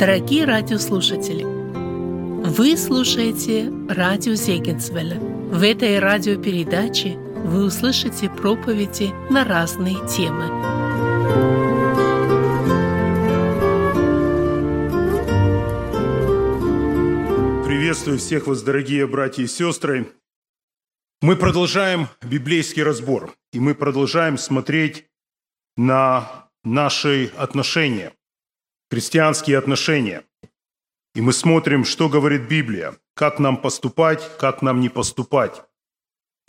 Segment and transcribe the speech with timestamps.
[0.00, 5.20] Дорогие радиослушатели, вы слушаете радио Зегенсвелля.
[5.20, 10.46] В этой радиопередаче вы услышите проповеди на разные темы.
[17.66, 20.10] Приветствую всех вас, дорогие братья и сестры.
[21.20, 25.04] Мы продолжаем библейский разбор, и мы продолжаем смотреть
[25.76, 28.14] на наши отношения,
[28.90, 30.24] христианские отношения.
[31.14, 35.62] И мы смотрим, что говорит Библия, как нам поступать, как нам не поступать.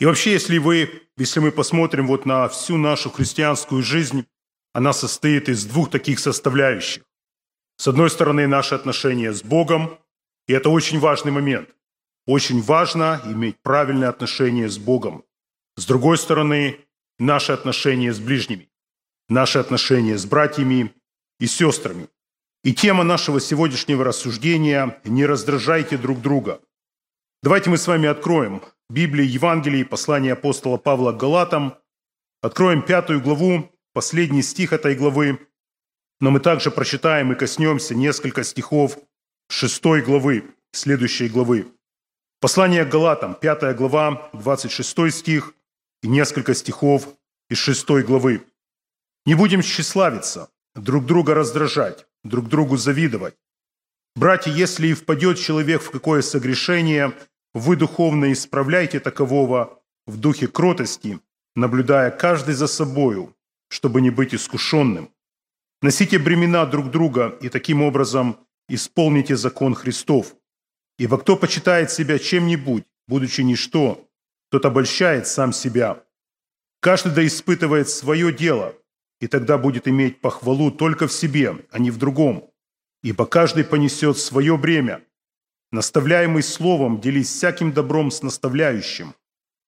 [0.00, 4.26] И вообще, если, вы, если мы посмотрим вот на всю нашу христианскую жизнь,
[4.72, 7.04] она состоит из двух таких составляющих.
[7.76, 9.98] С одной стороны, наши отношения с Богом,
[10.46, 11.68] и это очень важный момент.
[12.26, 15.24] Очень важно иметь правильные отношения с Богом.
[15.76, 16.78] С другой стороны,
[17.18, 18.68] наши отношения с ближними
[19.32, 20.94] наши отношения с братьями
[21.40, 22.08] и сестрами.
[22.64, 26.60] И тема нашего сегодняшнего рассуждения– «Не раздражайте друг друга».
[27.42, 31.76] Давайте мы с вами откроем Библию, Евангелие, послание апостола Павла к Галатам,
[32.40, 35.44] откроем пятую главу, последний стих этой главы,
[36.20, 38.96] но мы также прочитаем и коснемся несколько стихов
[39.48, 41.66] шестой главы, следующей главы.
[42.40, 45.54] Послание к Галатам, пятая глава, 26 стих
[46.00, 47.08] и несколько стихов
[47.50, 48.44] из шестой главы.
[49.26, 53.34] Не будем тщеславиться, друг друга раздражать, друг другу завидовать.
[54.14, 57.12] Братья, если и впадет человек в какое согрешение,
[57.54, 61.20] вы духовно исправляйте такового в духе кротости,
[61.56, 63.34] наблюдая каждый за собою,
[63.68, 65.10] чтобы не быть искушенным.
[65.80, 70.36] Носите бремена друг друга и таким образом исполните закон Христов.
[70.98, 74.08] Ибо кто почитает себя чем-нибудь, будучи ничто,
[74.50, 76.04] тот обольщает сам себя.
[76.80, 78.74] Каждый да испытывает свое дело–
[79.22, 82.50] и тогда будет иметь похвалу только в себе, а не в другом.
[83.04, 85.00] Ибо каждый понесет свое бремя.
[85.70, 89.14] Наставляемый словом, делись всяким добром с наставляющим.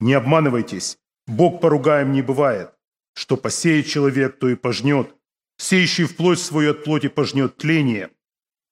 [0.01, 2.71] Не обманывайтесь, Бог поругаем не бывает.
[3.13, 5.15] Что посеет человек, то и пожнет.
[5.57, 8.09] Сеющий в плоть свою от плоти пожнет тление,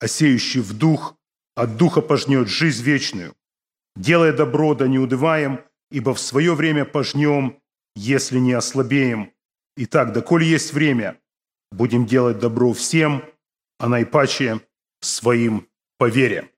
[0.02, 1.16] а сеющий в дух
[1.56, 3.36] от духа пожнет жизнь вечную.
[3.96, 5.62] Делая добро, да не удываем,
[5.92, 7.58] ибо в свое время пожнем,
[7.96, 9.33] если не ослабеем.
[9.75, 11.19] Итак, доколе есть время,
[11.72, 13.23] будем делать добро всем,
[13.79, 14.61] а наипаче
[15.01, 15.67] своим
[15.97, 16.51] по вере.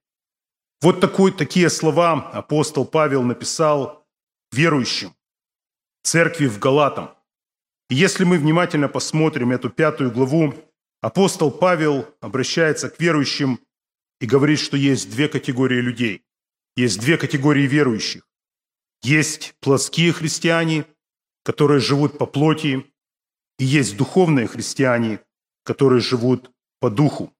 [0.82, 4.06] Вот такой, такие слова апостол Павел написал
[4.52, 5.14] верующим,
[6.02, 7.10] церкви в Галатам.
[7.88, 10.54] И если мы внимательно посмотрим эту пятую главу,
[11.00, 13.60] апостол Павел обращается к верующим
[14.20, 16.22] и говорит, что есть две категории людей.
[16.76, 18.28] Есть две категории верующих.
[19.02, 20.84] Есть плотские христиане,
[21.44, 22.84] которые живут по плоти,
[23.58, 25.20] и есть духовные христиане,
[25.64, 26.50] которые живут
[26.80, 27.32] по духу.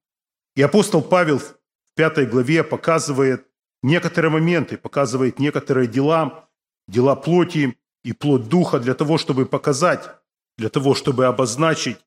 [0.55, 1.55] И апостол Павел в
[1.95, 3.47] пятой главе показывает
[3.83, 6.49] некоторые моменты, показывает некоторые дела,
[6.87, 10.09] дела плоти и плод духа для того, чтобы показать,
[10.57, 11.97] для того, чтобы обозначить,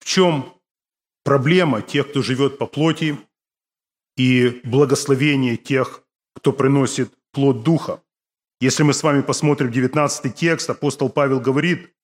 [0.00, 0.52] в чем
[1.24, 3.18] проблема тех, кто живет по плоти,
[4.16, 6.02] и благословение тех,
[6.34, 8.02] кто приносит плод духа.
[8.60, 11.94] Если мы с вами посмотрим 19 текст, апостол Павел говорит,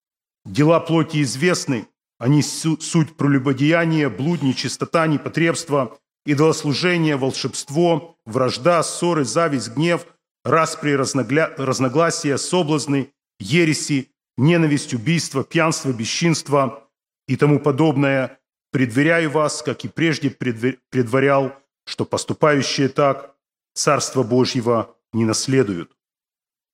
[0.46, 10.06] Дела плоти известны, они суть прелюбодеяния, блуд, нечистота, непотребство, идолослужение, волшебство, вражда, ссоры, зависть, гнев,
[10.44, 11.52] распри, разногля...
[11.58, 16.88] разногласия, соблазны, ереси, ненависть, убийство, пьянство, бесчинство
[17.26, 18.38] и тому подобное.
[18.70, 21.56] Предверяю вас, как и прежде предварял,
[21.86, 23.34] что поступающие так
[23.74, 25.90] Царство Божьего не наследуют.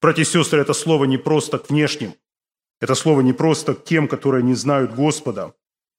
[0.01, 2.15] Братья и сестры, это слово не просто к внешним,
[2.83, 5.55] это слово не просто к тем, которые не знают Господа.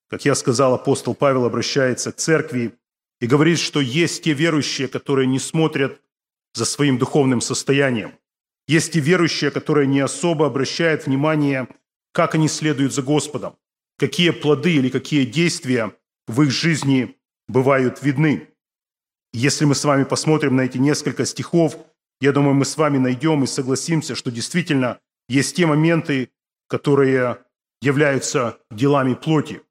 [0.10, 2.74] Как я сказал, апостол Павел обращается к церкви
[3.22, 6.02] и говорит, что есть те верующие, которые не смотрят
[6.54, 8.12] за своим духовным состоянием.
[8.68, 11.70] Есть те верующие, которые не особо обращают внимание,
[12.12, 13.56] как они следуют за Господом,
[13.98, 15.96] какие плоды или какие действия
[16.28, 17.16] в их жизни
[17.48, 18.50] бывают видны.
[19.32, 21.78] Если мы с вами посмотрим на эти несколько стихов,
[22.20, 25.00] я думаю, мы с вами найдем и согласимся, что действительно
[25.30, 26.30] есть те моменты,
[26.68, 27.44] которые
[27.82, 29.62] являются делами плоти.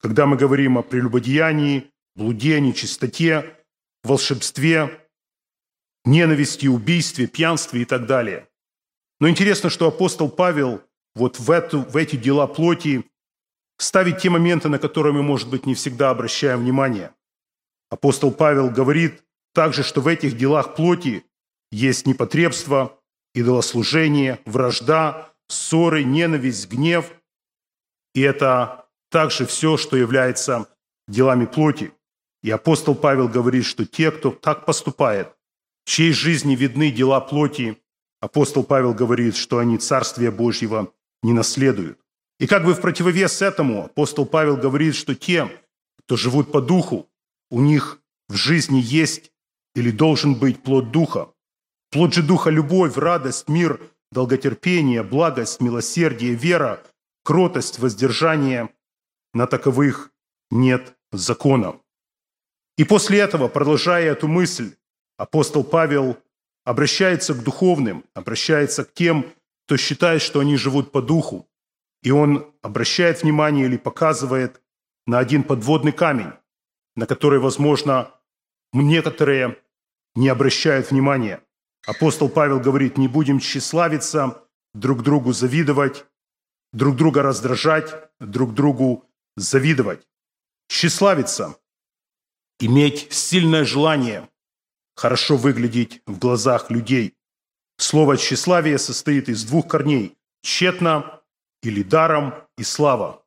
[0.00, 3.56] Когда мы говорим о прелюбодеянии, блуде, нечистоте,
[4.02, 5.08] волшебстве,
[6.04, 8.48] ненависти, убийстве, пьянстве и так далее.
[9.20, 10.82] Но интересно, что апостол Павел
[11.14, 13.04] вот в, эту, в эти дела плоти
[13.78, 17.14] ставит те моменты, на которые мы, может быть, не всегда обращаем внимание.
[17.90, 19.22] Апостол Павел говорит
[19.52, 21.24] также, что в этих делах плоти
[21.70, 22.98] есть непотребство,
[23.34, 27.12] идолослужение, вражда, ссоры, ненависть, гнев.
[28.14, 30.68] И это также все, что является
[31.08, 31.92] делами плоти.
[32.42, 35.34] И апостол Павел говорит, что те, кто так поступает,
[35.84, 37.78] в чьей жизни видны дела плоти,
[38.20, 40.92] апостол Павел говорит, что они Царствия Божьего
[41.22, 41.98] не наследуют.
[42.38, 45.48] И как бы в противовес этому апостол Павел говорит, что те,
[45.98, 47.08] кто живут по духу,
[47.50, 49.32] у них в жизни есть
[49.74, 51.30] или должен быть плод духа.
[51.90, 53.80] Плод же духа– любовь, радость, мир,
[54.14, 56.80] долготерпение, благость, милосердие, вера,
[57.24, 58.70] кротость, воздержание.
[59.34, 60.12] На таковых
[60.50, 61.80] нет закона.
[62.78, 64.76] И после этого, продолжая эту мысль,
[65.18, 66.16] апостол Павел
[66.64, 69.26] обращается к духовным, обращается к тем,
[69.66, 71.48] кто считает, что они живут по духу.
[72.02, 74.62] И он обращает внимание или показывает
[75.06, 76.32] на один подводный камень,
[76.94, 78.10] на который, возможно,
[78.72, 79.58] некоторые
[80.14, 81.40] не обращают внимания.
[81.86, 84.42] Апостол Павел говорит, не будем тщеславиться,
[84.72, 86.06] друг другу завидовать,
[86.72, 89.04] друг друга раздражать, друг другу
[89.36, 90.06] завидовать.
[90.68, 91.56] Тщеславиться–
[92.60, 94.28] иметь сильное желание
[94.96, 97.16] хорошо выглядеть в глазах людей.
[97.76, 101.20] Слово «тщеславие» состоит из двух корней– тщетно
[101.62, 103.24] или даром и слава.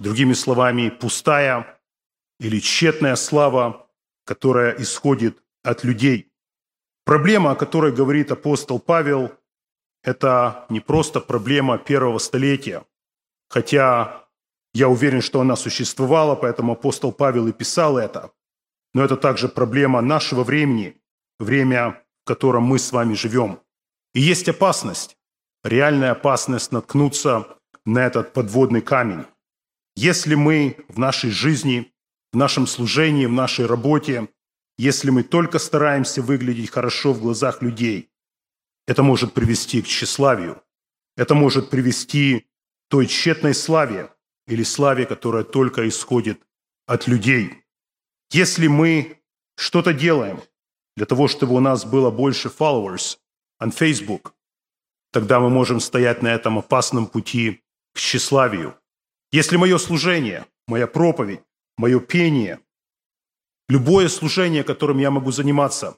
[0.00, 1.80] Другими словами, пустая
[2.40, 3.88] или тщетная слава,
[4.24, 6.32] которая исходит от людей.
[7.04, 9.32] Проблема, о которой говорит апостол Павел,
[10.02, 12.84] это не просто проблема первого столетия,
[13.48, 14.26] хотя
[14.74, 18.32] я уверен, что она существовала, поэтому апостол Павел и писал это.
[18.92, 21.00] Но это также проблема нашего времени,
[21.38, 23.60] время, в котором мы с вами живем.
[24.14, 25.16] И есть опасность,
[25.62, 27.46] реальная опасность наткнуться
[27.84, 29.24] на этот подводный камень.
[29.96, 31.92] Если мы в нашей жизни,
[32.32, 34.28] в нашем служении, в нашей работе,
[34.76, 38.10] если мы только стараемся выглядеть хорошо в глазах людей,
[38.86, 40.62] это может привести к тщеславию.
[41.16, 42.44] Это может привести к
[42.90, 44.10] той тщетной славе
[44.46, 46.40] или славе, которая только исходит
[46.86, 47.64] от людей.
[48.30, 49.22] Если мы
[49.56, 50.42] что-то делаем
[50.96, 53.18] для того, чтобы у нас было больше followers
[53.62, 54.34] on Facebook,
[55.12, 57.62] тогда мы можем стоять на этом опасном пути
[57.94, 58.76] к тщеславию.
[59.32, 61.40] Если мое служение, моя проповедь,
[61.76, 62.60] мое пение,
[63.68, 65.96] любое служение, которым я могу заниматься,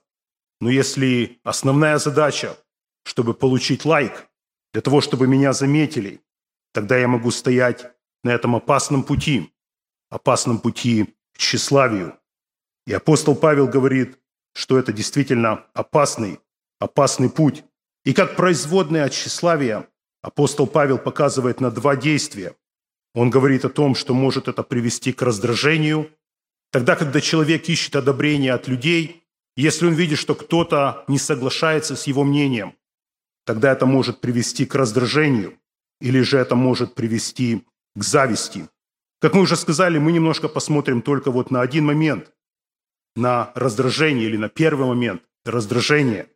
[0.61, 2.57] но если основная задача,
[3.05, 4.29] чтобы получить лайк,
[4.73, 6.21] для того, чтобы меня заметили,
[6.73, 7.93] тогда я могу стоять
[8.25, 9.53] на этом опасном пути,
[10.11, 12.19] опасном пути к тщеславию.
[12.87, 14.19] И апостол Павел говорит,
[14.55, 16.41] что это действительно опасный,
[16.79, 17.65] опасный путь.
[18.05, 19.89] И как производное от тщеславия
[20.23, 22.55] апостол Павел показывает на два действия.
[23.15, 26.11] Он говорит о том, что может это привести к раздражению.
[26.77, 29.25] Тогда, когда человек ищет одобрения от людей,
[29.57, 32.75] если он видит, что кто-то не соглашается с его мнением,
[33.47, 35.59] тогда это может привести к раздражению,
[36.03, 37.65] или же это может привести
[37.95, 38.69] к зависти.
[39.23, 42.31] Как мы уже сказали, мы немножко посмотрим только вот на один момент,
[43.15, 46.29] на раздражение или на первый момент раздражение.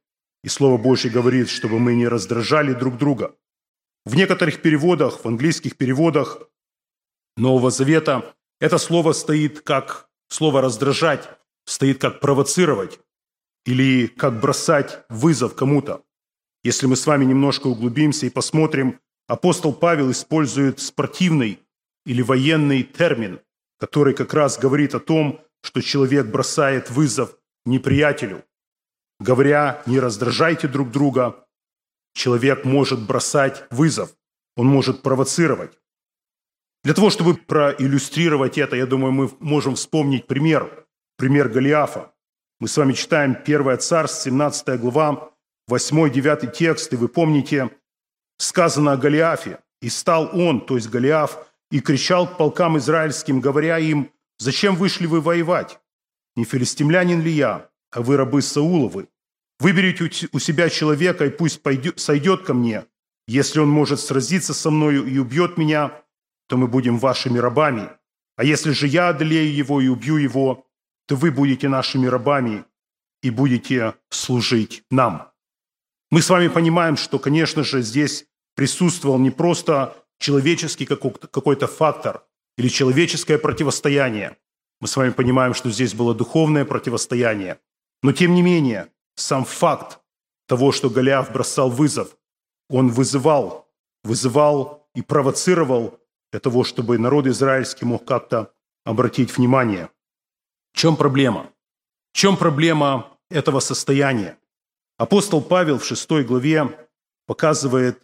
[0.43, 3.37] И Слово Божье говорит, чтобы мы не раздражали друг друга.
[4.07, 6.41] В некоторых переводах, в английских переводах
[7.37, 11.29] Нового Завета это слово стоит как слово «раздражать»,
[11.67, 12.99] стоит как «провоцировать»
[13.67, 16.03] или как бросать вызов кому-то.
[16.65, 21.61] Если мы с вами немножко углубимся и посмотрим, апостол Павел использует спортивный
[22.07, 23.41] или военный термин,
[23.79, 28.45] который как раз говорит о том, что человек бросает вызов неприятелю.
[29.19, 31.47] Говоря «не раздражайте друг друга»,
[32.15, 34.15] человек может бросать вызов,
[34.57, 35.79] он может провоцировать.
[36.83, 42.13] Для того, чтобы проиллюстрировать это, я думаю, мы можем вспомнить пример, пример Голиафа.
[42.59, 45.31] Мы с вами читаем 1 Царств, 17 глава,
[45.71, 47.71] 8-9 текст, и вы помните,
[48.39, 49.61] сказано о Голиафе.
[49.83, 51.39] «И стал он, то есть Голиаф,
[51.71, 55.79] и кричал к полкам израильским, говоря им, «Зачем вышли вы воевать?
[56.37, 59.09] Не филистимлянин ли я, а вы рабы Сауловы?
[59.59, 62.87] Выберите у себя человека, и пусть пойдет, сойдет ко мне.
[63.27, 66.03] Если он может сразиться со мною и убьет меня,
[66.51, 67.91] то мы будем вашими рабами.
[68.37, 70.67] А если же я одолею его и убью его,
[71.07, 72.65] то вы будете нашими рабами
[73.23, 75.31] и будете служить нам.
[76.11, 78.27] Мы с вами понимаем, что, конечно же, здесь
[78.57, 82.25] присутствовал не просто человеческий какой-то фактор
[82.59, 84.37] или человеческое противостояние.
[84.81, 87.61] Мы с вами понимаем, что здесь было духовное противостояние.
[88.03, 90.01] Но тем не менее, сам факт
[90.49, 92.17] того, что Голиаф бросал вызов,
[92.69, 93.69] он вызывал,
[94.03, 96.00] вызывал и провоцировал
[96.33, 98.53] для того, чтобы народ израильский мог как-то
[98.85, 99.91] обратить внимание.
[100.73, 101.51] В чем проблема?
[102.13, 104.39] В чем проблема этого состояния?
[104.99, 106.89] Апостол Павел в 6 главе
[107.27, 108.03] показывает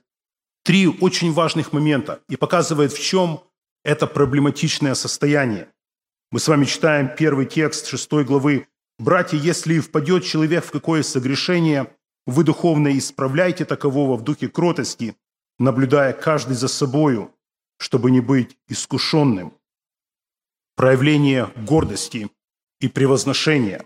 [0.64, 3.42] три очень важных момента и показывает, в чем
[3.84, 5.68] это проблематичное состояние.
[6.32, 8.66] Мы с вами читаем первый текст шестой главы.
[8.98, 11.94] «Братья, если впадет человек в какое согрешение,
[12.26, 15.16] вы духовно исправляйте такового в духе кротости,
[15.58, 17.32] наблюдая каждый за собою,
[17.78, 19.52] чтобы не быть искушенным».
[20.76, 22.30] Проявление гордости
[22.80, 23.84] и превозношения.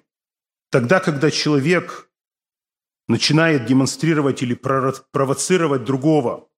[0.71, 2.11] Тогда, когда человек
[3.09, 6.49] начинает демонстрировать или провоцировать другого,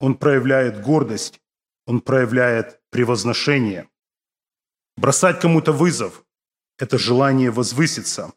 [0.00, 1.40] он проявляет гордость,
[1.86, 3.88] он проявляет превозношение.
[4.96, 6.24] Бросать кому-то вызов–
[6.78, 8.32] это желание возвыситься,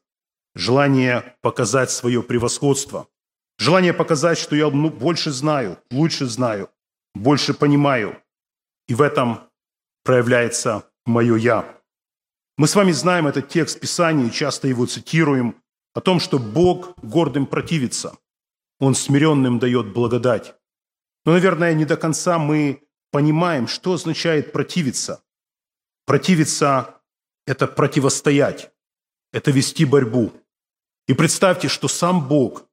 [0.55, 3.07] желание показать свое превосходство,
[3.57, 6.69] желание показать, что я ну, больше знаю, лучше знаю,
[7.15, 8.21] больше понимаю.
[8.87, 9.49] И в этом
[10.03, 11.77] проявляется мое «я».
[12.57, 15.61] Мы с вами знаем этот текст Писания и часто его цитируем
[15.93, 18.17] о том, что Бог гордым противится,
[18.79, 20.55] Он смиренным дает благодать.
[21.25, 25.23] Но, наверное, не до конца мы понимаем, что означает противиться.
[26.05, 27.01] Противиться–
[27.45, 28.71] это противостоять,
[29.33, 30.31] это вести борьбу.
[31.07, 32.65] И представьте, что сам Бог,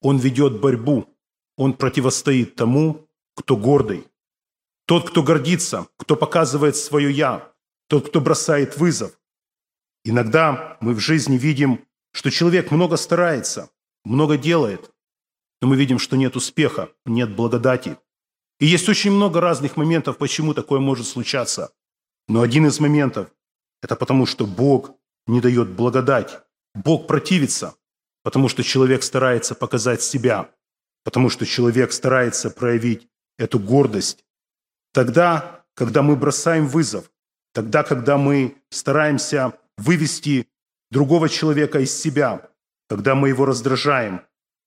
[0.00, 1.08] Он ведет борьбу,
[1.56, 4.06] Он противостоит тому, кто гордый.
[4.86, 7.52] Тот, кто гордится, кто показывает свое «я»,
[7.88, 9.18] тот, кто бросает вызов.
[10.04, 13.70] Иногда мы в жизни видим, что человек много старается,
[14.04, 14.90] много делает,
[15.60, 17.96] но мы видим, что нет успеха, нет благодати.
[18.58, 21.72] И есть очень много разных моментов, почему такое может случаться.
[22.28, 23.32] Но один из моментов–
[23.82, 24.92] это потому, что Бог
[25.26, 26.42] не дает благодать.
[26.74, 27.74] Бог противится,
[28.22, 30.50] потому что человек старается показать себя,
[31.04, 33.08] потому что человек старается проявить
[33.38, 34.24] эту гордость.
[34.92, 37.10] Тогда, когда мы бросаем вызов,
[37.52, 40.48] тогда, когда мы стараемся вывести
[40.90, 42.50] другого человека из себя,
[42.88, 44.22] когда мы его раздражаем,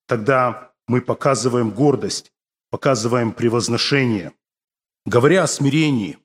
[0.07, 2.31] тогда мы показываем гордость,
[2.71, 4.33] показываем превозношение.
[5.05, 6.17] Говоря о смирении,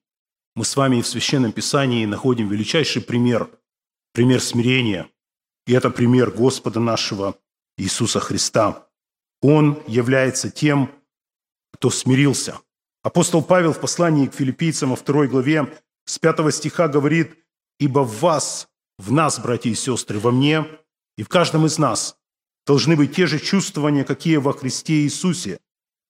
[0.54, 3.50] мы с вами в Священном Писании находим величайший пример,
[4.12, 5.08] пример смирения.
[5.66, 7.36] И это пример Господа нашего
[7.76, 8.86] Иисуса Христа.
[9.42, 10.90] Он является тем,
[11.72, 12.58] кто смирился.
[13.02, 15.72] Апостол Павел в послании к филиппийцам во второй главе
[16.04, 17.34] с пятого стиха говорит,
[17.78, 20.66] «Ибо в вас в нас, братья и сестры, во мне
[21.16, 22.18] и в каждом из нас
[22.66, 25.60] должны быть те же чувствования, какие во Христе Иисусе.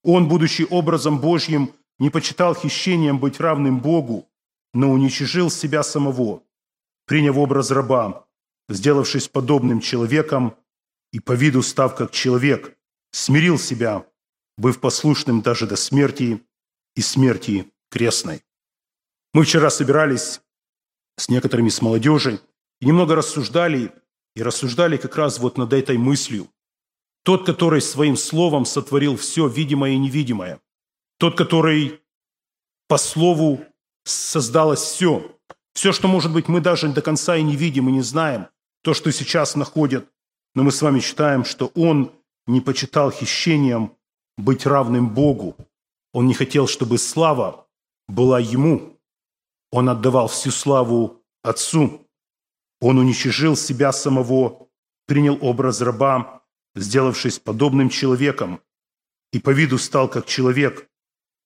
[0.03, 4.29] Он, будучи образом Божьим, не почитал хищением быть равным Богу,
[4.73, 6.43] но уничижил себя самого,
[7.05, 8.25] приняв образ раба,
[8.67, 10.55] сделавшись подобным человеком
[11.13, 12.77] и по виду став как человек,
[13.11, 14.05] смирил себя,
[14.57, 16.41] быв послушным даже до смерти
[16.95, 18.43] и смерти крестной.
[19.33, 20.41] Мы вчера собирались
[21.17, 22.39] с некоторыми с молодежи
[22.79, 23.93] и немного рассуждали,
[24.35, 26.49] и рассуждали как раз вот над этой мыслью.
[27.23, 30.59] Тот, который своим словом сотворил все видимое и невидимое.
[31.17, 32.01] Тот, который
[32.87, 33.63] по слову
[34.03, 35.37] создалось все.
[35.73, 38.47] Все, что, может быть, мы даже до конца и не видим, и не знаем.
[38.83, 40.09] То, что сейчас находят.
[40.55, 42.11] Но мы с вами считаем, что он
[42.47, 43.95] не почитал хищением
[44.37, 45.55] быть равным Богу.
[46.13, 47.67] Он не хотел, чтобы слава
[48.07, 48.99] была ему.
[49.71, 52.07] Он отдавал всю славу Отцу.
[52.79, 54.67] Он уничижил себя самого,
[55.05, 56.43] принял образ раба,
[56.75, 58.61] сделавшись подобным человеком,
[59.31, 60.89] и по виду стал как человек.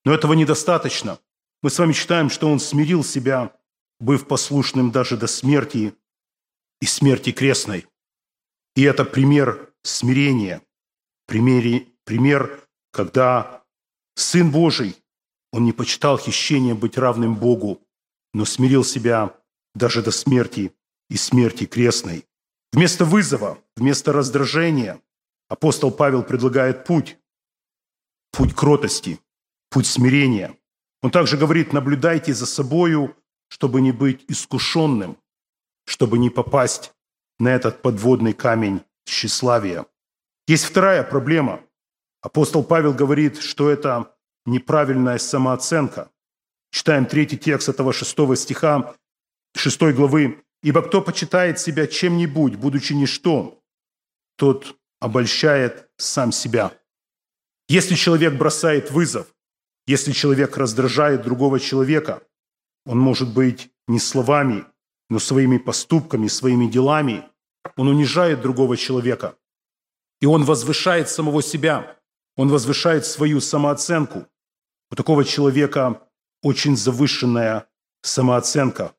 [0.04, 1.18] Но этого недостаточно.
[1.62, 3.56] Мы с вами читаем, что он смирил себя,
[4.00, 5.94] быв послушным даже до смерти
[6.80, 7.86] и смерти крестной.
[8.74, 10.62] И это пример смирения,
[11.26, 13.64] пример, пример, когда
[14.16, 14.96] Сын Божий,
[15.52, 17.82] он не почитал хищение быть равным Богу,
[18.32, 19.38] но смирил себя
[19.74, 20.72] даже до смерти
[21.10, 22.26] и смерти крестной.
[22.72, 25.00] Вместо вызова, вместо раздражения
[25.48, 27.18] апостол Павел предлагает путь.
[28.32, 29.20] Путь кротости,
[29.70, 30.58] путь смирения.
[31.02, 33.14] Он также говорит, наблюдайте за собою,
[33.48, 35.18] чтобы не быть искушенным,
[35.84, 36.92] чтобы не попасть
[37.38, 39.86] на этот подводный камень тщеславия.
[40.46, 41.60] Есть вторая проблема.
[42.26, 44.12] Апостол Павел говорит, что это
[44.46, 46.10] неправильная самооценка.
[46.72, 48.96] Читаем третий текст этого шестого стиха,
[49.54, 50.42] шестой главы.
[50.60, 53.62] Ибо кто почитает себя чем-нибудь, будучи ничто,
[54.36, 56.72] тот обольщает сам себя.
[57.68, 59.32] Если человек бросает вызов,
[59.86, 62.24] если человек раздражает другого человека,
[62.86, 64.64] он может быть не словами,
[65.08, 67.22] но своими поступками, своими делами.
[67.76, 69.36] Он унижает другого человека.
[70.20, 71.95] И он возвышает самого себя.
[72.36, 74.26] Он возвышает свою самооценку.
[74.90, 76.02] У такого человека
[76.42, 77.66] очень завышенная
[78.02, 78.94] самооценка.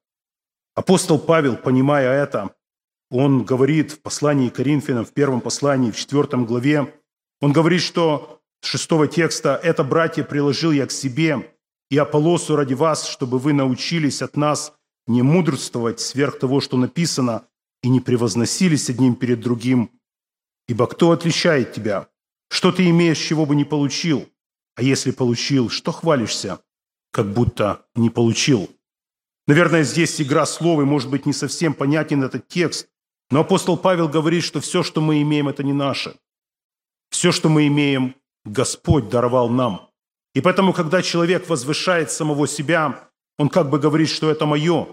[0.76, 2.56] Апостол Павел, понимая это,
[3.10, 6.94] он говорит в послании к Коринфянам, в первом послании, в четвертом главе,
[7.40, 11.54] он говорит, что с шестого текста «Это, братья, приложил я к себе
[11.90, 14.74] и Аполосу ради вас, чтобы вы научились от нас
[15.06, 17.48] не мудрствовать сверх того, что написано,
[17.82, 19.92] и не превозносились одним перед другим.
[20.68, 22.10] Ибо кто отличает тебя?
[22.50, 24.30] Что ты имеешь, чего бы не получил?
[24.76, 26.60] А если получил, что хвалишься,
[27.12, 28.70] как будто не получил?
[29.48, 32.90] Наверное, здесь игра слов, и, может быть, не совсем понятен этот текст.
[33.30, 36.16] Но апостол Павел говорит, что все, что мы имеем, это не наше.
[37.10, 39.90] Все, что мы имеем, Господь даровал нам.
[40.34, 44.88] И поэтому, когда человек возвышает самого себя, он как бы говорит, что это мое.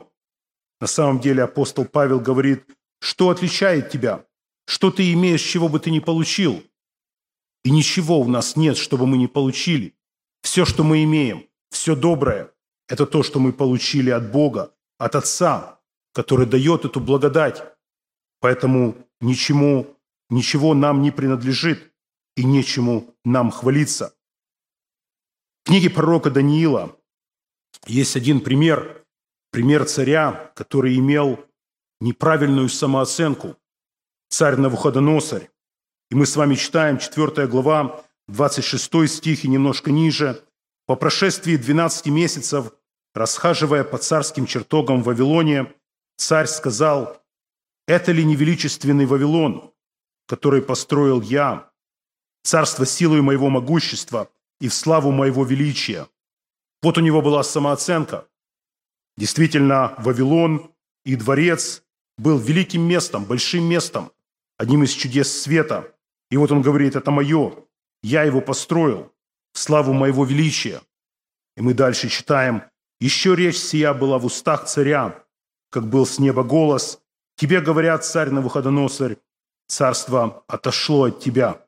[0.81, 2.65] На самом деле апостол Павел говорит,
[3.01, 4.25] что отличает тебя,
[4.67, 6.63] что ты имеешь, чего бы ты не получил.
[7.65, 9.95] И ничего у нас нет, чтобы мы не получили.
[10.43, 12.53] Все, что мы имеем, все доброе,
[12.89, 15.81] это то, что мы получили от Бога, от Отца,
[16.13, 17.65] который дает эту благодать.
[18.41, 21.93] Поэтому ничему, ничего нам не принадлежит
[22.37, 24.15] и нечему нам хвалиться.
[25.65, 26.95] В книге пророка Даниила
[27.87, 29.05] есть один пример,
[29.51, 31.43] пример царя, который имел
[32.01, 33.57] неправильную самооценку.
[34.29, 35.49] Царь Навуходоносорь.
[36.15, 40.45] И мы с вами читаем 4 глава, 26 стих и немножко ниже.
[40.87, 42.73] По прошествии 12 месяцев,
[43.17, 45.75] расхаживая по царским чертогам в Вавилоне,
[46.17, 47.21] царь сказал,
[47.89, 49.73] «Это ли не величественный Вавилон,
[50.29, 51.73] который построил я,
[52.45, 54.31] царство силой моего могущества
[54.61, 56.07] и в славу моего величия?»
[56.81, 58.29] Вот у него была самооценка.
[59.17, 60.71] Действительно, Вавилон
[61.05, 61.83] и дворец
[62.19, 64.13] был великим местом, большим местом,
[64.59, 65.91] одним из чудес света.
[66.35, 67.55] И вот он говорит, это мое,
[68.03, 69.13] я его построил,
[69.53, 70.81] в славу моего величия.
[71.57, 72.65] И мы дальше читаем,
[72.99, 75.25] еще речь сия была в устах царя,
[75.71, 77.01] как был с неба голос,
[77.37, 79.19] тебе говорят, царь Навуходоносорь,
[79.69, 81.65] царство отошло от тебя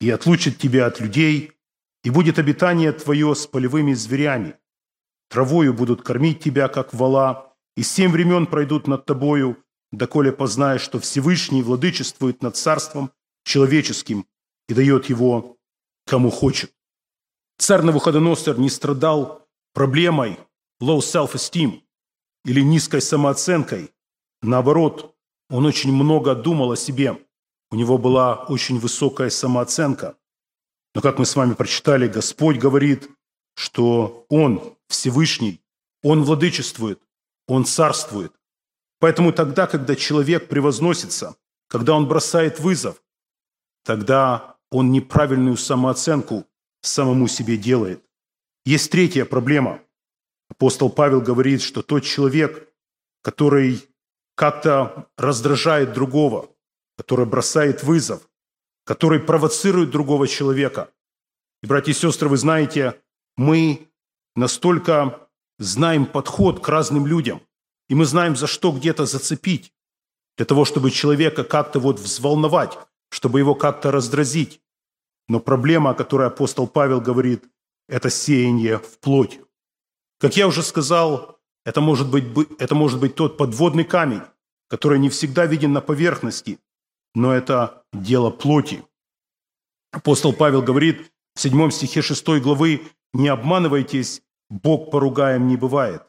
[0.00, 1.52] и отлучит тебя от людей,
[2.02, 4.56] и будет обитание твое с полевыми зверями.
[5.30, 9.56] Травою будут кормить тебя, как вала, и семь времен пройдут над тобою,
[9.92, 13.12] доколе познаешь, что Всевышний владычествует над царством
[13.44, 14.26] человеческим
[14.68, 15.56] и дает его
[16.06, 16.72] кому хочет.
[17.58, 20.38] Царь Навуходоносор не страдал проблемой
[20.82, 21.82] low self-esteem
[22.44, 23.92] или низкой самооценкой.
[24.42, 25.14] Наоборот,
[25.50, 27.24] он очень много думал о себе.
[27.70, 30.16] У него была очень высокая самооценка.
[30.94, 33.08] Но, как мы с вами прочитали, Господь говорит,
[33.54, 35.60] что Он Всевышний,
[36.02, 37.00] Он владычествует,
[37.46, 38.32] Он царствует.
[39.00, 41.36] Поэтому тогда, когда человек превозносится,
[41.68, 43.02] когда он бросает вызов,
[43.84, 46.46] тогда он неправильную самооценку
[46.82, 48.02] самому себе делает.
[48.64, 49.80] Есть третья проблема.
[50.48, 52.68] Апостол Павел говорит, что тот человек,
[53.22, 53.88] который
[54.34, 56.50] как-то раздражает другого,
[56.96, 58.28] который бросает вызов,
[58.84, 60.90] который провоцирует другого человека.
[61.62, 63.00] И, братья и сестры, вы знаете,
[63.36, 63.88] мы
[64.34, 67.40] настолько знаем подход к разным людям,
[67.88, 69.72] и мы знаем, за что где-то зацепить,
[70.36, 72.76] для того, чтобы человека как-то вот взволновать,
[73.14, 74.60] чтобы его как-то раздразить.
[75.28, 77.44] Но проблема, о которой апостол Павел говорит,
[77.88, 79.38] это сеяние в плоть.
[80.18, 82.24] Как я уже сказал, это может быть,
[82.58, 84.22] это может быть тот подводный камень,
[84.68, 86.58] который не всегда виден на поверхности,
[87.14, 88.82] но это дело плоти.
[89.92, 96.02] Апостол Павел говорит в 7 стихе 6 главы, «Не обманывайтесь, Бог поругаем не бывает.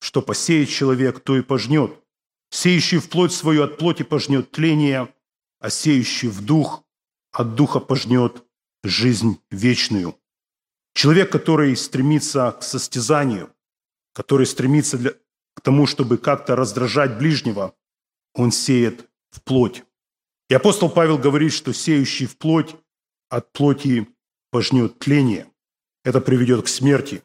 [0.00, 1.92] Что посеет человек, то и пожнет.
[2.50, 5.08] Сеющий в плоть свою от плоти пожнет тление,
[5.62, 6.84] а сеющий в дух
[7.32, 8.44] от духа пожнет
[8.82, 10.18] жизнь вечную».
[10.94, 13.50] Человек, который стремится к состязанию,
[14.12, 15.12] который стремится для,
[15.54, 17.74] к тому, чтобы как-то раздражать ближнего,
[18.34, 19.84] он сеет в плоть.
[20.50, 22.76] И апостол Павел говорит, что сеющий в плоть
[23.30, 24.06] от плоти
[24.50, 25.50] пожнет тление.
[26.04, 27.22] Это приведет к смерти.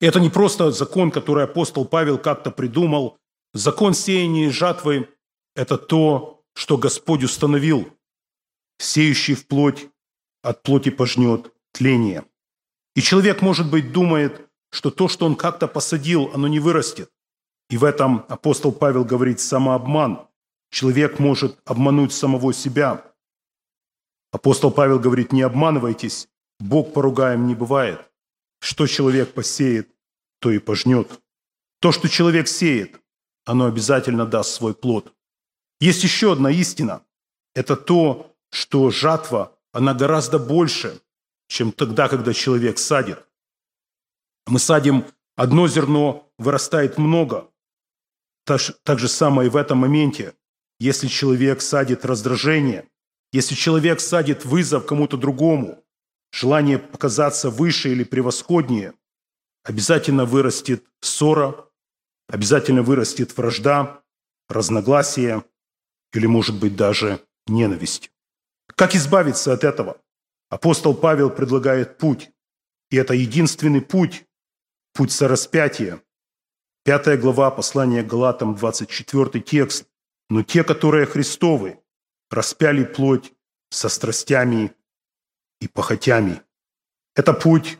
[0.00, 3.18] И это не просто закон, который апостол Павел как-то придумал.
[3.54, 5.08] Закон сеяния и жатвы–
[5.54, 7.86] это то, что Господь установил.
[8.78, 9.88] Сеющий в плоть
[10.42, 12.24] от плоти пожнет тление.
[12.94, 17.10] И человек, может быть, думает, что то, что он как-то посадил, оно не вырастет.
[17.68, 20.26] И в этом апостол Павел говорит самообман.
[20.70, 23.04] Человек может обмануть самого себя.
[24.32, 28.00] Апостол Павел говорит, не обманывайтесь, Бог поругаем не бывает.
[28.60, 29.90] Что человек посеет,
[30.40, 31.20] то и пожнет.
[31.80, 32.98] То, что человек сеет,
[33.44, 35.15] оно обязательно даст свой плод.
[35.80, 37.02] Есть еще одна истина.
[37.54, 41.00] Это то, что жатва, она гораздо больше,
[41.48, 43.18] чем тогда, когда человек садит.
[44.46, 45.04] Мы садим
[45.36, 47.50] одно зерно, вырастает много.
[48.44, 50.34] Так, так же самое и в этом моменте.
[50.78, 52.88] Если человек садит раздражение,
[53.32, 55.84] если человек садит вызов кому-то другому,
[56.32, 58.94] желание показаться выше или превосходнее,
[59.64, 61.66] обязательно вырастет ссора,
[62.28, 64.02] обязательно вырастет вражда,
[64.48, 65.44] разногласия
[66.16, 68.10] или, может быть, даже ненависть.
[68.74, 70.00] Как избавиться от этого?
[70.48, 72.30] Апостол Павел предлагает путь.
[72.90, 74.24] И это единственный путь,
[74.94, 76.00] путь сораспятия.
[76.84, 79.86] Пятая глава послания Галатам, 24 текст.
[80.28, 81.78] «Но те, которые Христовы,
[82.30, 83.32] распяли плоть
[83.70, 84.72] со страстями
[85.60, 86.42] и похотями».
[87.14, 87.78] Это путь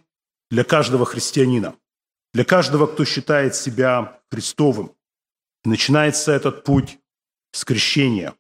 [0.50, 1.76] для каждого христианина,
[2.32, 4.92] для каждого, кто считает себя Христовым.
[5.64, 6.98] И начинается этот путь
[7.56, 8.34] с крещения.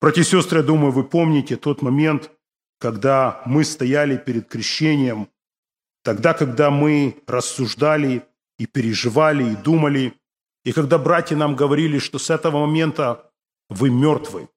[0.00, 2.30] Братья и сестры, я думаю, вы помните тот момент,
[2.78, 5.28] когда мы стояли перед крещением,
[6.04, 8.22] тогда, когда мы рассуждали
[8.56, 10.14] и переживали, и думали,
[10.64, 13.28] и когда братья нам говорили, что с этого момента
[13.68, 14.48] вы мертвы,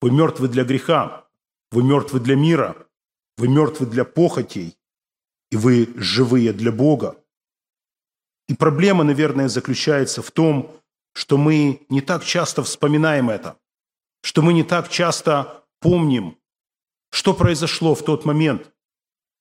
[0.00, 1.26] вы мертвы для греха,
[1.70, 2.74] вы мертвы для мира,
[3.36, 4.78] вы мертвы для похотей,
[5.50, 7.22] и вы живые для Бога.
[8.48, 10.70] И проблема, наверное, заключается в том,
[11.16, 13.56] что мы не так часто вспоминаем это,
[14.22, 16.36] что мы не так часто помним,
[17.10, 18.70] что произошло в тот момент.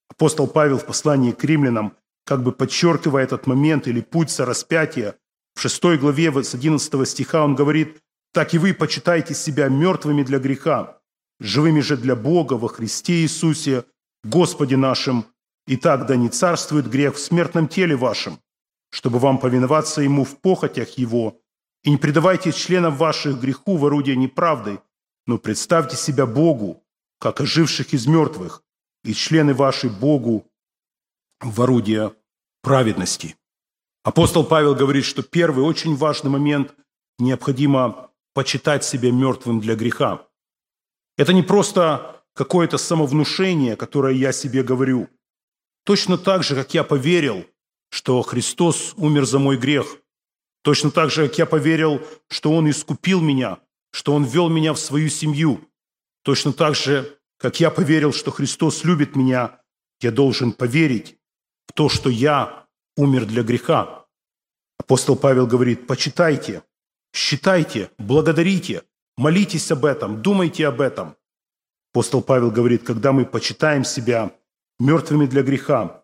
[0.10, 5.18] Апостол Павел в послании к римлянам, как бы подчеркивая этот момент или путь сораспятия,
[5.54, 10.40] в 6 главе с 11 стиха он говорит, «Так и вы почитайте себя мертвыми для
[10.40, 11.02] греха,
[11.42, 13.84] живыми же для Бога во Христе Иисусе,
[14.24, 15.26] Господе нашим,
[15.68, 18.40] Итак, да не царствует грех в смертном теле вашем,
[18.92, 21.42] чтобы вам повиноваться ему в похотях его,
[21.86, 24.82] и не предавайте членов ваших греху в орудие неправды,
[25.26, 26.84] но представьте себя Богу,
[27.20, 28.62] как оживших из мертвых,
[29.06, 30.46] и члены ваши Богу
[31.40, 32.14] в орудие
[32.62, 33.38] праведности.
[34.04, 36.76] Апостол Павел говорит, что первый очень важный момент–
[37.20, 40.28] необходимо почитать себя мертвым для греха.
[41.18, 45.08] Это не просто какое-то самовнушение, которое я себе говорю–
[45.86, 47.46] Точно так же, как я поверил,
[47.90, 49.98] что Христос умер за мой грех.
[50.66, 53.60] Точно так же, как я поверил, что Он искупил меня,
[53.92, 55.62] что Он ввел меня в свою семью.
[56.24, 59.60] Точно так же, как я поверил, что Христос любит меня,
[60.02, 61.20] я должен поверить
[61.68, 62.66] в то, что я
[62.98, 64.06] умер для греха.
[64.80, 66.64] Апостол Павел говорит, почитайте,
[67.14, 68.82] считайте, благодарите,
[69.18, 71.16] молитесь об этом, думайте об этом.
[71.92, 74.32] Апостол Павел говорит, когда мы почитаем себя–
[74.80, 76.04] мертвыми для греха,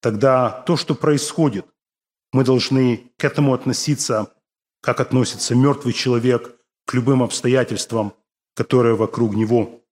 [0.00, 1.66] тогда то, что происходит,
[2.34, 4.34] мы должны к этому относиться,
[4.82, 8.12] как относится мертвый человек к любым обстоятельствам,
[8.56, 9.84] которые вокруг него.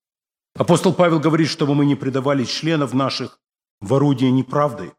[0.57, 3.40] Апостол Павел говорит, чтобы мы не предавали членов наших
[3.81, 4.92] в орудие неправды.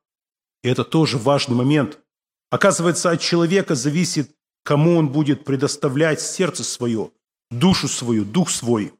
[0.64, 2.00] И это тоже важный момент.
[2.50, 7.12] Оказывается, от человека зависит, кому он будет предоставлять сердце свое,
[7.52, 8.94] душу свою, дух свой.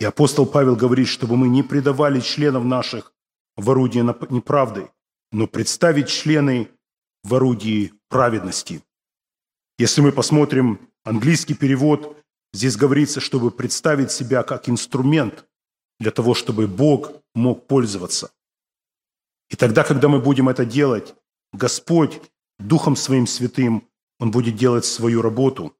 [0.00, 3.12] И апостол Павел говорит, чтобы мы не предавали членов наших
[3.54, 4.88] в орудие неправды,
[5.30, 6.70] но представить члены
[7.28, 8.82] в орудии праведности.
[9.78, 12.16] Если мы посмотрим английский перевод,
[12.52, 15.46] здесь говорится, чтобы представить себя как инструмент
[16.00, 18.30] для того, чтобы Бог мог пользоваться.
[19.50, 21.14] И тогда, когда мы будем это делать,
[21.52, 22.20] Господь
[22.58, 23.88] Духом Своим Святым,
[24.18, 25.76] Он будет делать свою работу.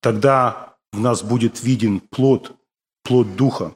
[0.00, 2.56] Тогда в нас будет виден плод
[3.02, 3.74] плод Духа.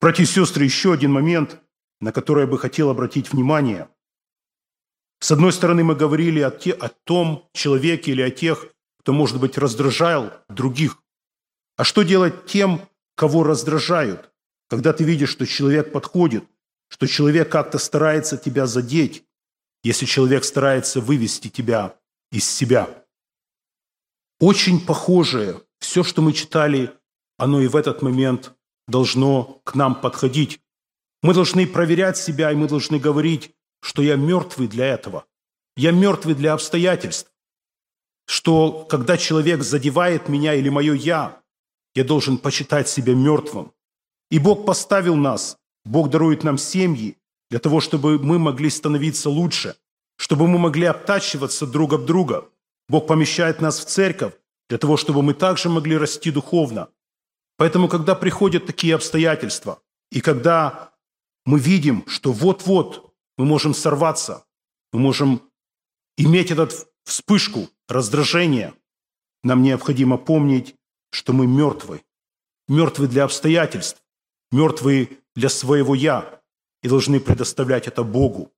[0.00, 1.60] Братья и сестры, еще один момент,
[2.00, 3.88] на который я бы хотел обратить внимание.
[5.20, 8.66] С одной стороны, мы говорили о, те, о том человеке или о тех,
[9.00, 11.02] кто, может быть, раздражал других.
[11.76, 12.80] А что делать тем,
[13.16, 14.30] кого раздражают?
[14.68, 16.44] Когда ты видишь, что человек подходит,
[16.88, 19.24] что человек как-то старается тебя задеть,
[19.82, 21.96] если человек старается вывести тебя
[22.30, 22.88] из себя.
[24.40, 26.92] Очень похожее все, что мы читали
[27.38, 28.52] оно и в этот момент
[28.88, 30.60] должно к нам подходить.
[31.22, 35.24] Мы должны проверять себя, и мы должны говорить, что я мертвый для этого.
[35.76, 37.30] Я мертвый для обстоятельств.
[38.26, 41.40] Что когда человек задевает меня или мое «я»,
[41.94, 43.72] я должен почитать себя мертвым.
[44.30, 47.16] И Бог поставил нас, Бог дарует нам семьи
[47.50, 49.76] для того, чтобы мы могли становиться лучше,
[50.16, 52.48] чтобы мы могли обтачиваться друг об друга.
[52.88, 54.34] Бог помещает нас в церковь
[54.68, 56.88] для того, чтобы мы также могли расти духовно–
[57.58, 60.92] Поэтому, когда приходят такие обстоятельства, и когда
[61.44, 63.07] мы видим, что вот-вот
[63.38, 64.44] мы можем сорваться,
[64.92, 65.40] мы можем
[66.18, 66.68] иметь эту
[67.04, 68.74] вспышку раздражения,
[69.42, 70.74] нам необходимо помнить,
[71.10, 72.02] что мы мертвы.
[72.66, 74.02] Мертвы для обстоятельств,
[74.50, 76.42] мертвы для своего «я»
[76.82, 78.52] и должны предоставлять это Богу.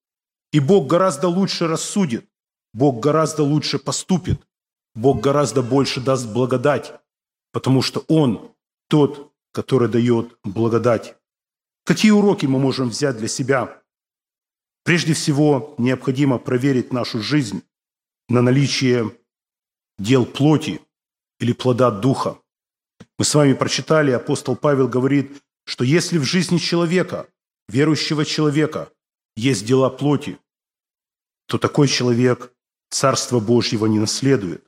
[0.52, 2.28] И Бог гораздо лучше рассудит,
[2.72, 4.40] Бог гораздо лучше поступит,
[4.94, 6.92] Бог гораздо больше даст благодать,
[7.52, 8.52] потому что Он
[8.88, 11.16] тот, который дает благодать.
[11.84, 13.79] Какие уроки мы можем взять для себя?
[14.90, 17.62] Прежде всего, необходимо проверить нашу жизнь.
[18.28, 19.16] на наличие
[20.00, 20.80] дел плоти
[21.38, 22.40] или плода духа.
[23.16, 27.28] Мы с вами прочитали, апостол Павел говорит, что если в жизни человека,
[27.68, 28.90] верующего человека,
[29.36, 30.38] есть дела плоти,
[31.46, 32.52] то такой человек
[32.88, 34.64] Царство Божьего не наследует.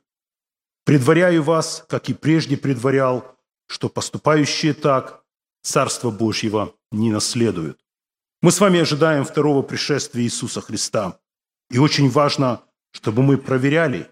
[0.85, 3.35] Предваряю вас, как и прежде предварял,
[3.67, 5.21] что поступающие так
[5.63, 7.82] Царство Божьего не наследуют.
[8.43, 11.17] Мы с вами ожидаем второго пришествия Иисуса Христа.
[11.69, 14.11] И очень важно, чтобы мы проверяли.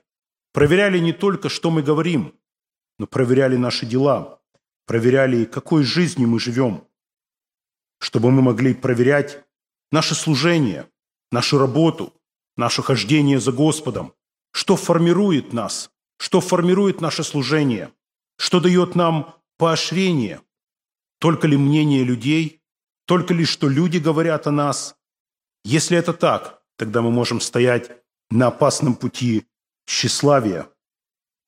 [0.54, 2.34] Проверяли не только, что мы говорим,
[2.98, 4.40] но проверяли наши дела,
[4.86, 6.88] проверяли, какой жизнью мы живем,
[8.00, 9.44] чтобы мы могли проверять
[9.92, 10.88] наше служение,
[11.30, 12.14] нашу работу,
[12.56, 14.14] наше хождение за Господом,
[14.54, 17.92] что формирует нас, что формирует наше служение,
[18.38, 20.40] что дает нам поощрение,
[21.20, 22.61] только ли мнение людей,
[23.06, 24.96] только ли что люди говорят о нас.
[25.64, 27.92] Если это так, тогда мы можем стоять
[28.30, 29.46] на опасном пути
[29.86, 30.68] тщеславия.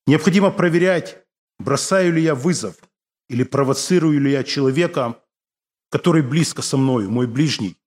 [0.05, 1.25] Необходимо проверять,
[1.59, 2.75] бросаю ли я вызов
[3.29, 5.21] или провоцирую ли я человека,
[5.89, 7.77] который близко со мной, мой ближний.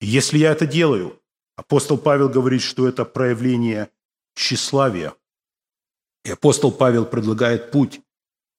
[0.00, 1.20] И если я это делаю,
[1.56, 3.90] апостол Павел говорит, что это проявление
[4.34, 5.14] тщеславия.
[6.24, 8.00] И апостол Павел предлагает путь,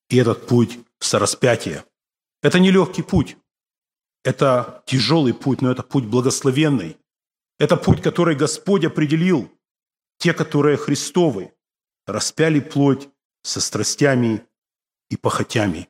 [0.10, 1.84] и этот путь– сораспятие.
[2.42, 3.38] Это нелегкий путь,
[4.28, 6.98] это тяжелый путь, но это путь благословенный.
[7.60, 9.50] Это путь, который Господь определил.
[10.18, 11.54] Те, которые Христовы,
[12.06, 13.08] распяли плоть
[13.44, 14.46] со страстями
[15.10, 15.88] и похотями.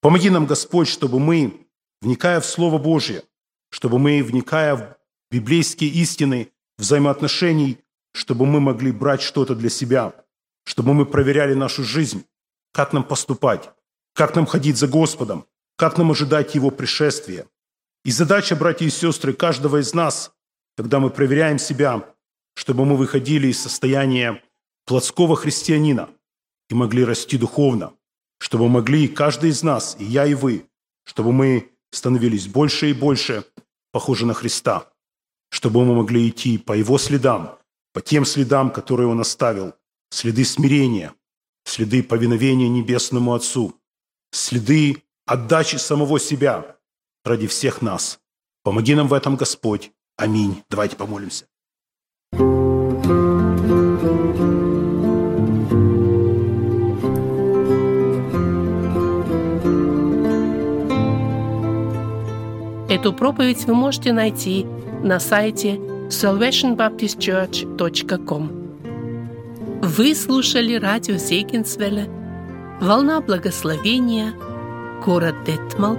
[0.00, 1.66] Помоги нам, Господь, чтобы мы,
[2.00, 3.24] вникая в Слово Божье,
[3.68, 4.96] чтобы мы, вникая в
[5.30, 7.84] библейские истины, взаимоотношений,
[8.14, 10.14] чтобы мы могли брать что-то для себя,
[10.64, 12.24] чтобы мы проверяли нашу жизнь,
[12.72, 13.68] как нам поступать,
[14.14, 15.44] как нам ходить за Господом,
[15.76, 17.46] как нам ожидать Его пришествия.
[18.06, 20.30] И задача, братья и сестры, каждого из нас,
[20.76, 22.14] когда мы проверяем себя,
[22.54, 24.40] чтобы мы выходили из состояния
[24.84, 26.08] плотского христианина
[26.70, 27.94] и могли расти духовно,
[28.38, 30.68] чтобы могли каждый из нас, и я, и вы,
[31.02, 33.44] чтобы мы становились больше и больше
[33.90, 34.88] похожи на Христа,
[35.50, 37.58] чтобы мы могли идти по Его следам,
[37.92, 39.74] по тем следам, которые Он оставил,
[40.10, 41.12] следы смирения,
[41.64, 43.74] следы повиновения Небесному Отцу,
[44.30, 46.75] следы отдачи самого себя
[47.26, 48.18] ради всех нас.
[48.62, 49.92] Помоги нам в этом, Господь.
[50.16, 50.62] Аминь.
[50.70, 51.44] Давайте помолимся.
[62.88, 64.64] Эту проповедь вы можете найти
[65.02, 68.62] на сайте salvationbaptistchurch.com.
[69.82, 72.08] Вы слушали радио Зегенсвелле
[72.80, 74.32] «Волна благословения»,
[75.04, 75.98] город Детмал,